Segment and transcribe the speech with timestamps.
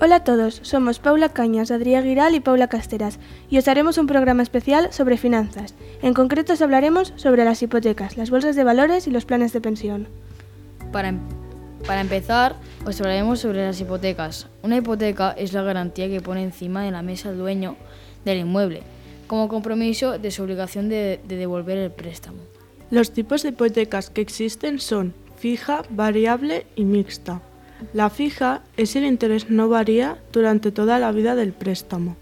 [0.00, 3.18] Hola a todos, somos Paula Cañas, Adrià Giral y Paula Casteras
[3.50, 5.74] y os haremos un programa especial sobre finanzas.
[6.02, 9.60] En concreto os hablaremos sobre las hipotecas, las bolsas de valores y los planes de
[9.60, 10.06] pensión.
[10.92, 11.18] Para, em-
[11.84, 12.54] para empezar,
[12.86, 14.46] os hablaremos sobre las hipotecas.
[14.62, 17.74] Una hipoteca es la garantía que pone encima de la mesa el dueño
[18.24, 18.82] del inmueble,
[19.26, 22.38] como compromiso de su obligación de, de devolver el préstamo.
[22.92, 27.42] Los tipos de hipotecas que existen son fija, variable y mixta.
[27.92, 32.16] La fija es si el interés no varía durante toda la vida del préstamo.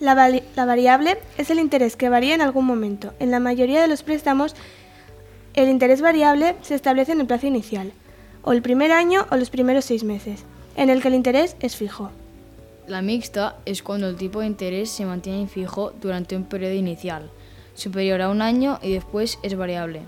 [0.00, 3.14] La, vali- la variable es el interés que varía en algún momento.
[3.18, 4.54] En la mayoría de los préstamos,
[5.54, 7.92] el interés variable se establece en el plazo inicial,
[8.42, 10.44] o el primer año o los primeros seis meses,
[10.76, 12.10] en el que el interés es fijo.
[12.86, 17.30] La mixta es cuando el tipo de interés se mantiene fijo durante un periodo inicial,
[17.74, 20.02] superior a un año y después es variable.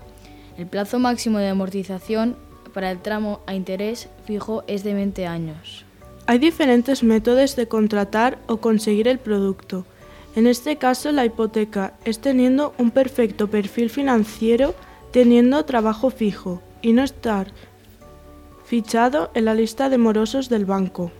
[0.57, 2.35] El plazo máximo de amortización
[2.69, 5.85] para el tramo a interés fijo es de 20 años.
[6.27, 9.85] Hay diferentes métodos de contratar o conseguir el producto.
[10.35, 14.75] En este caso, la hipoteca es teniendo un perfecto perfil financiero,
[15.11, 17.47] teniendo trabajo fijo y no estar
[18.65, 21.11] fichado en la lista de morosos del banco.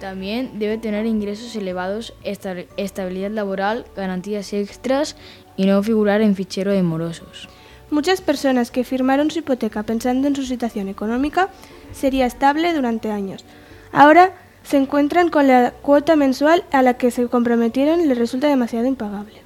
[0.00, 5.16] También debe tener ingresos elevados, esta- estabilidad laboral, garantías extras
[5.56, 7.48] y no figurar en fichero de morosos.
[7.90, 11.48] Muchas personas que firmaron su hipoteca pensando en su situación económica
[11.92, 13.44] sería estable durante años.
[13.92, 18.46] Ahora se encuentran con la cuota mensual a la que se comprometieron y les resulta
[18.48, 19.40] demasiado impagable.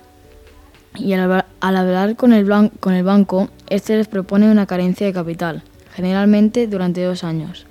[0.97, 4.67] Y al, hablar- al hablar con el, blan- con el banco, este les propone una
[4.67, 5.63] carencia de capital,
[5.95, 7.67] generalmente durante dos años,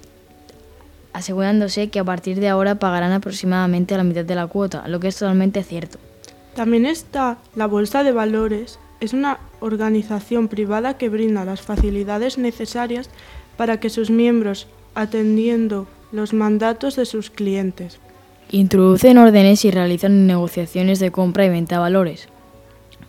[1.14, 5.10] asegurándose que a partir de ahora pagarán aproximadamente la mitad de la cuota, lo que
[5.10, 6.00] es totalmente cierto.
[6.56, 8.80] También está la Bolsa de Valores.
[9.02, 13.10] Es una organización privada que brinda las facilidades necesarias
[13.58, 18.00] para que sus miembros, atendiendo los mandatos de sus clientes,
[18.54, 22.28] Introducen órdenes y realizan negociaciones de compra y venta de valores,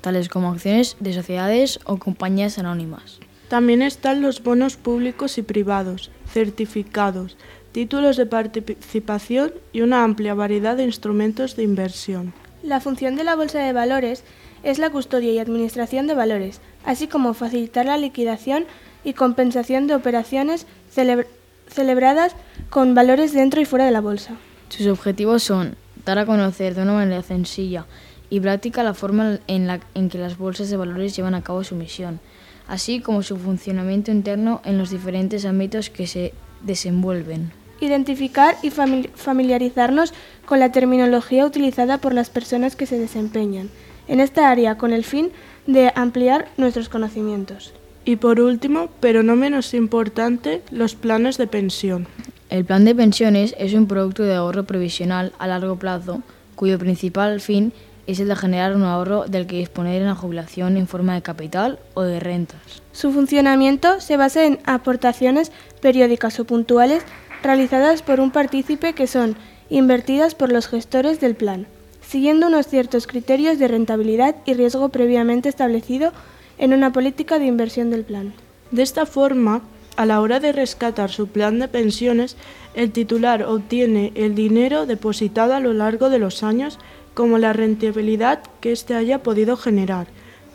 [0.01, 3.19] tales como acciones de sociedades o compañías anónimas.
[3.49, 7.37] También están los bonos públicos y privados, certificados,
[7.73, 12.33] títulos de participación y una amplia variedad de instrumentos de inversión.
[12.63, 14.23] La función de la bolsa de valores
[14.63, 18.65] es la custodia y administración de valores, así como facilitar la liquidación
[19.05, 21.27] y compensación de operaciones celebr-
[21.69, 22.37] celebradas
[22.71, 24.35] con valores dentro y fuera de la bolsa.
[24.69, 27.87] Sus objetivos son dar a conocer de una manera sencilla
[28.31, 31.65] y práctica la forma en, la, en que las bolsas de valores llevan a cabo
[31.65, 32.21] su misión,
[32.69, 37.51] así como su funcionamiento interno en los diferentes ámbitos que se desenvuelven.
[37.83, 40.15] Identificar y famili- familiarizarnos
[40.47, 43.71] con la terminología utilizada por las personas que se desempeñan
[44.07, 45.33] en esta área con el fin
[45.67, 47.75] de ampliar nuestros conocimientos.
[48.05, 52.07] Y por último, pero no menos importante, los planes de pensión.
[52.51, 56.23] El plan de pensiones es un producto de ahorro previsional a largo plazo,
[56.55, 57.73] cuyo principal fin
[58.07, 61.23] es el de generar un ahorro del que disponer en la jubilación en forma de
[61.23, 62.83] capital o de rentas.
[62.93, 67.05] Su funcionamiento se basa en aportaciones periódicas o puntuales
[67.43, 69.37] realizadas por un partícipe que son
[69.69, 71.67] invertidas por los gestores del plan,
[72.01, 76.13] siguiendo unos ciertos criterios de rentabilidad y riesgo previamente establecido
[76.59, 78.33] en una política de inversión del plan.
[78.71, 79.63] De esta forma,
[79.97, 82.37] a la hora de rescatar su plan de pensiones,
[82.75, 86.79] el titular obtiene el dinero depositado a lo largo de los años
[87.15, 90.07] como la rentabilidad que éste haya podido generar.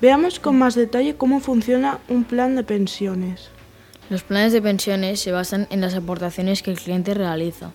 [0.02, 3.50] Veamos con más detalle cómo funciona un plan de pensiones.
[4.10, 7.72] Los planes de pensiones se basan en las aportaciones que el cliente realiza.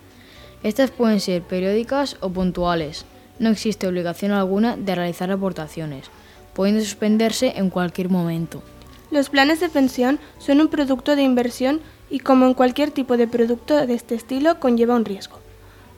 [0.63, 3.05] Estas pueden ser periódicas o puntuales.
[3.39, 6.07] No existe obligación alguna de realizar aportaciones,
[6.55, 8.63] pudiendo suspenderse en cualquier momento.
[9.11, 13.29] Los planes de pensión son un producto de inversión y como en cualquier tipo de
[13.29, 15.39] producto de este estilo conlleva un riesgo.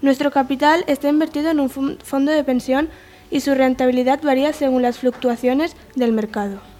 [0.02, 2.88] Nuestro capital está invertido en un fondo de pensión
[3.30, 6.73] y su rentabilidad varía según las fluctuaciones del mercado.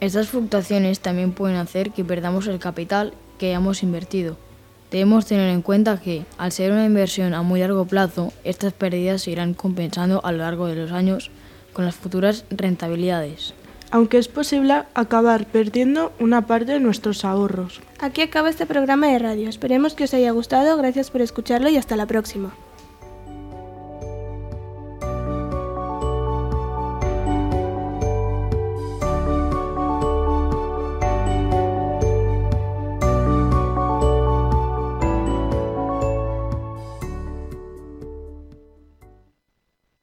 [0.00, 4.36] Estas fluctuaciones también pueden hacer que perdamos el capital que hayamos invertido.
[4.90, 9.22] Debemos tener en cuenta que, al ser una inversión a muy largo plazo, estas pérdidas
[9.22, 11.30] se irán compensando a lo largo de los años
[11.72, 13.54] con las futuras rentabilidades.
[13.90, 17.80] Aunque es posible acabar perdiendo una parte de nuestros ahorros.
[18.00, 19.48] Aquí acaba este programa de radio.
[19.48, 20.76] Esperemos que os haya gustado.
[20.76, 22.54] Gracias por escucharlo y hasta la próxima.